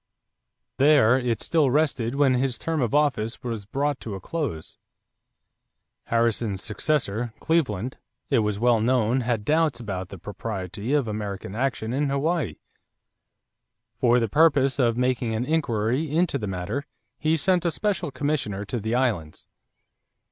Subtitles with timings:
[0.77, 4.79] There it still rested when his term of office was brought to a close.
[6.05, 7.99] Harrison's successor, Cleveland,
[8.31, 12.55] it was well known, had doubts about the propriety of American action in Hawaii.
[13.99, 16.87] For the purpose of making an inquiry into the matter,
[17.19, 19.45] he sent a special commissioner to the islands.